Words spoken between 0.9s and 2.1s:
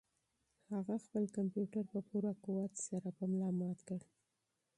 خپل کمپیوټر په